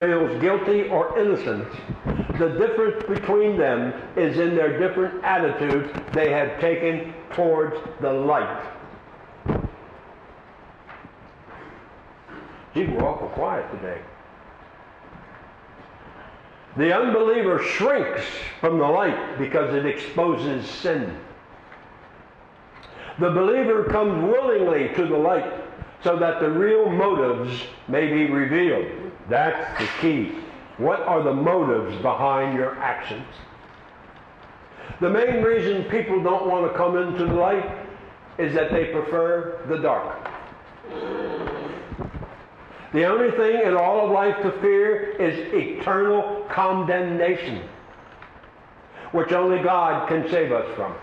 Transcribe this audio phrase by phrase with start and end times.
[0.00, 1.68] feels guilty or innocent.
[2.38, 8.64] The difference between them is in their different attitudes they have taken towards the light.
[12.72, 14.00] Gee, we're awful quiet today.
[16.78, 18.24] The unbeliever shrinks
[18.58, 21.14] from the light because it exposes sin.
[23.18, 25.52] The believer comes willingly to the light
[26.02, 27.52] so that the real motives
[27.86, 29.09] may be revealed.
[29.28, 30.32] That's the key.
[30.78, 33.26] What are the motives behind your actions?
[35.00, 37.70] The main reason people don't want to come into the light
[38.38, 40.30] is that they prefer the dark.
[42.92, 47.62] The only thing in all of life to fear is eternal condemnation,
[49.12, 50.94] which only God can save us from.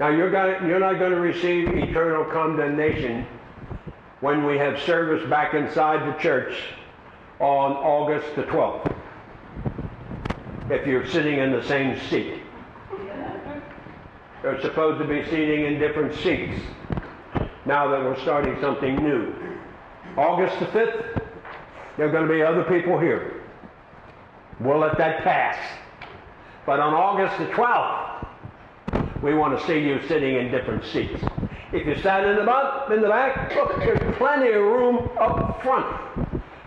[0.00, 3.26] Now, you're, gonna, you're not going to receive eternal condemnation
[4.20, 6.54] when we have service back inside the church
[7.38, 8.94] on August the 12th,
[10.70, 12.42] if you're sitting in the same seat.
[14.42, 16.60] You're supposed to be sitting in different seats
[17.66, 19.34] now that we're starting something new.
[20.16, 21.20] August the 5th,
[21.96, 23.42] there are going to be other people here.
[24.60, 25.58] We'll let that pass.
[26.64, 31.22] But on August the 12th, we want to see you sitting in different seats.
[31.76, 35.62] If you stand in the, back, in the back, look, there's plenty of room up
[35.62, 35.86] front.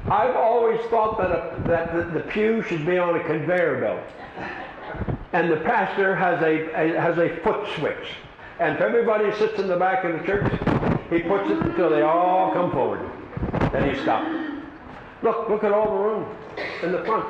[0.05, 4.03] I've always thought that, a, that the, the pew should be on a conveyor belt.
[5.33, 8.09] And the pastor has a, a, has a foot switch.
[8.59, 10.51] And if everybody sits in the back of the church,
[11.09, 13.01] he puts it until they all come forward.
[13.71, 14.29] Then he stops.
[15.23, 16.37] Look, look at all the room
[16.83, 17.25] in the front.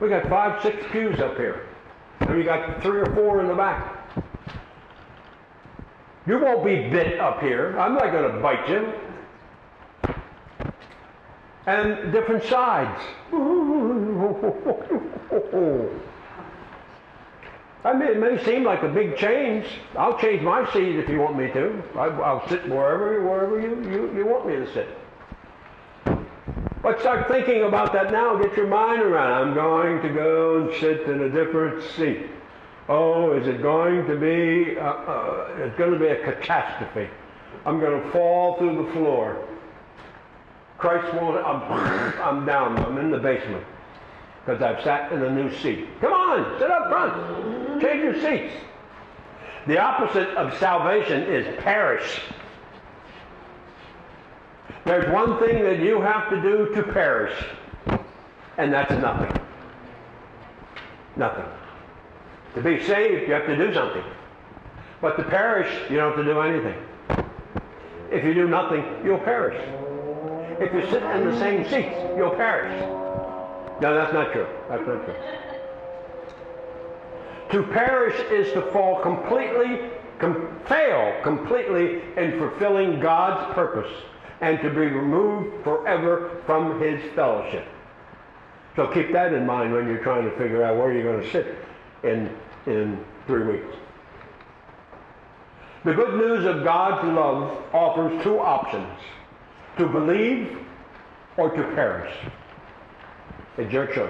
[0.00, 1.68] We got five, six pews up here.
[2.20, 3.93] And we got three or four in the back.
[6.26, 7.78] You won't be bit up here.
[7.78, 8.92] I'm not going to bite you.
[11.66, 13.02] And different sides.
[17.84, 19.66] I mean, it may seem like a big change.
[19.96, 21.82] I'll change my seat if you want me to.
[21.94, 24.88] I, will sit wherever, wherever you, you, you want me to sit.
[26.82, 28.38] But start thinking about that now.
[28.38, 29.48] Get your mind around.
[29.48, 32.26] I'm going to go and sit in a different seat.
[32.88, 34.78] Oh, is it going to be?
[34.78, 37.08] Uh, uh, it's going to be a catastrophe.
[37.66, 39.46] I'm going to fall through the floor.
[40.78, 41.36] Christ won't.
[41.44, 41.62] I'm,
[42.20, 42.78] I'm down.
[42.78, 43.64] I'm in the basement
[44.44, 45.86] because I've sat in a new seat.
[46.00, 47.80] Come on, sit up front.
[47.80, 48.54] Change your seats.
[49.66, 52.20] The opposite of salvation is perish.
[54.84, 57.34] There's one thing that you have to do to perish,
[58.58, 59.40] and that's nothing.
[61.16, 61.46] Nothing.
[62.56, 64.04] To be saved, you have to do something.
[65.04, 66.82] But to perish, you don't have to do anything.
[68.10, 69.62] If you do nothing, you'll perish.
[70.58, 72.80] If you sit in the same seats, you'll perish.
[73.82, 74.46] No, that's not true.
[74.70, 75.14] That's not true.
[77.50, 83.92] To perish is to fall completely, com- fail completely in fulfilling God's purpose
[84.40, 87.66] and to be removed forever from his fellowship.
[88.74, 91.30] So keep that in mind when you're trying to figure out where you're going to
[91.30, 91.58] sit
[92.04, 93.76] in, in three weeks.
[95.84, 98.98] The good news of God's love offers two options
[99.76, 100.58] to believe
[101.36, 102.14] or to perish.
[103.58, 104.08] It's your choice.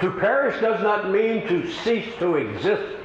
[0.00, 3.00] To perish does not mean to cease to exist.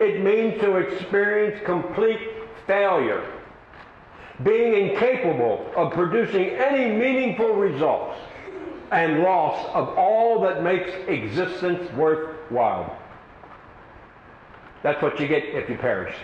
[0.00, 2.18] It means to experience complete
[2.66, 3.24] failure,
[4.42, 8.18] being incapable of producing any meaningful results,
[8.90, 12.98] and loss of all that makes existence worthwhile.
[14.82, 16.14] That's what you get if you perish.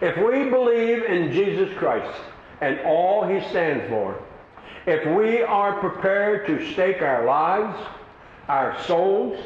[0.00, 2.18] If we believe in Jesus Christ
[2.60, 4.18] and all he stands for,
[4.86, 7.78] if we are prepared to stake our lives,
[8.48, 9.38] our souls,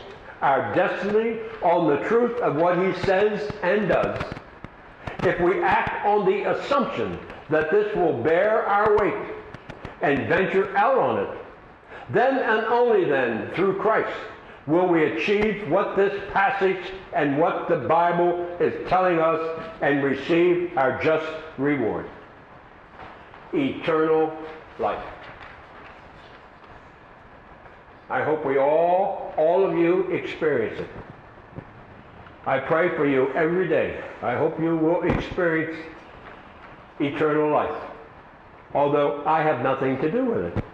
[0.43, 4.23] our destiny on the truth of what he says and does,
[5.25, 7.19] if we act on the assumption
[7.51, 9.35] that this will bear our weight
[10.03, 11.39] and venture out on it,
[12.11, 14.17] then and only then, through Christ,
[14.67, 20.77] will we achieve what this passage and what the Bible is telling us and receive
[20.77, 21.27] our just
[21.59, 22.07] reward
[23.53, 24.37] eternal
[24.79, 25.05] life.
[28.11, 30.89] I hope we all, all of you, experience it.
[32.47, 34.03] I pray for you every day.
[34.23, 35.77] I hope you will experience
[37.01, 37.81] eternal life,
[38.75, 40.65] although I have nothing to do with it.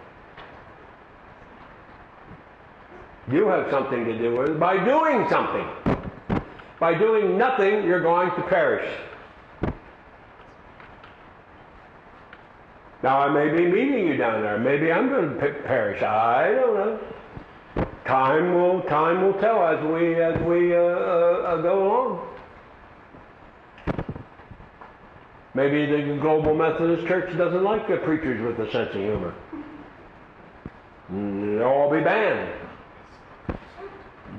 [3.31, 5.65] You have something to do with it by doing something.
[6.79, 8.89] By doing nothing, you're going to perish.
[13.03, 14.57] Now I may be meeting you down there.
[14.59, 16.01] Maybe I'm going to perish.
[16.01, 17.85] I don't know.
[18.05, 22.27] Time will time will tell as we as we uh, uh, uh, go along.
[25.53, 29.33] Maybe the Global Methodist Church doesn't like the preachers with a sense of humor.
[31.11, 32.60] Mm, They'll all be banned.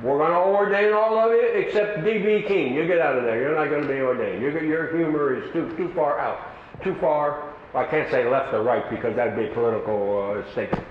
[0.03, 2.45] We're going to ordain all of you except D.B.
[2.49, 2.75] King.
[2.75, 3.41] You get out of there.
[3.41, 4.43] You're not going to be ordained.
[4.43, 6.41] Your, your humor is too, too far out.
[6.83, 10.85] Too far, I can't say left or right because that'd be a political uh, statement.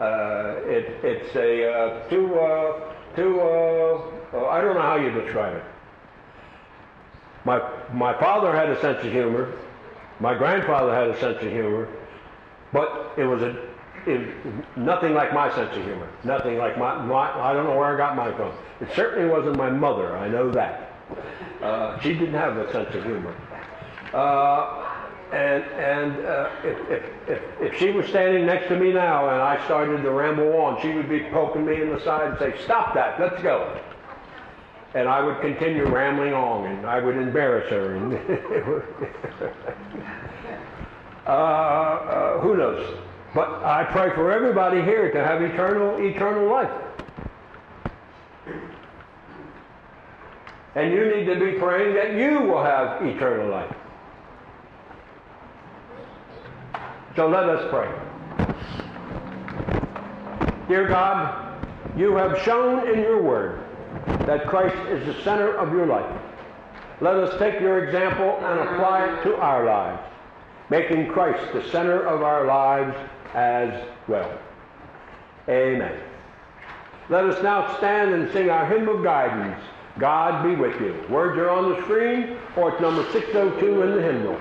[0.00, 5.10] Uh, it, it's a uh, too, uh, too, uh, uh, I don't know how you
[5.10, 5.64] describe it.
[7.44, 7.60] My,
[7.92, 9.52] my father had a sense of humor.
[10.20, 11.88] My grandfather had a sense of humor.
[12.72, 13.56] But it was a,
[14.76, 16.08] nothing like my sense of humor.
[16.24, 18.52] Nothing like my, my, I don't know where I got mine from.
[18.80, 20.88] It certainly wasn't my mother, I know that.
[21.62, 23.34] Uh, she didn't have a sense of humor.
[24.12, 24.88] Uh,
[25.32, 29.40] and and uh, if, if, if, if she was standing next to me now and
[29.40, 32.54] I started to ramble on, she would be poking me in the side and say,
[32.64, 33.80] Stop that, let's go.
[34.94, 37.94] And I would continue rambling on and I would embarrass her.
[37.94, 38.12] And
[41.26, 42.98] uh, uh, who knows?
[43.34, 46.70] But I pray for everybody here to have eternal, eternal life.
[50.74, 53.74] And you need to be praying that you will have eternal life.
[57.16, 57.90] So let us pray.
[60.68, 61.58] Dear God,
[61.96, 63.60] you have shown in your word
[64.20, 66.20] that Christ is the center of your life.
[67.00, 70.02] Let us take your example and apply it to our lives,
[70.70, 72.96] making Christ the center of our lives
[73.34, 74.38] as well.
[75.48, 75.98] Amen.
[77.08, 79.60] Let us now stand and sing our hymn of guidance.
[79.98, 81.04] God be with you.
[81.10, 84.40] Words are on the screen, or it's number 602 in the hymnal.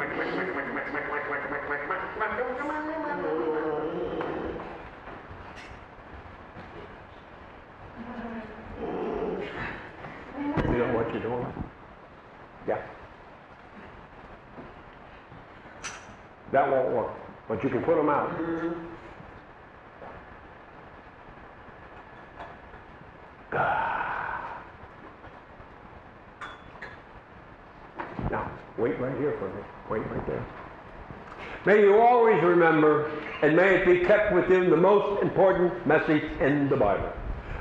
[0.00, 0.06] You
[10.78, 11.46] know what you're doing?
[12.66, 12.80] Yeah.
[16.52, 17.12] That won't work,
[17.46, 18.30] but you can put them out.
[18.30, 18.90] Mm-hmm.
[28.30, 28.50] Now,
[28.80, 29.62] wait right here for me.
[29.90, 30.46] Wait right there.
[31.66, 33.10] May you always remember,
[33.42, 37.12] and may it be kept within the most important message in the Bible.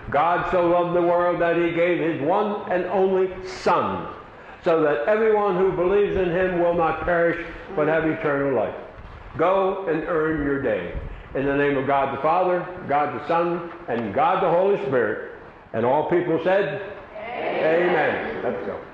[0.10, 4.08] God so loved the world that he gave his one and only Son,
[4.64, 7.46] so that everyone who believes in him will not perish
[7.76, 8.76] but have eternal life.
[9.38, 10.98] Go and earn your day.
[11.36, 15.36] In the name of God the Father, God the Son, and God the Holy Spirit.
[15.74, 16.82] And all people said,
[17.16, 18.44] Amen.
[18.44, 18.89] Let's go.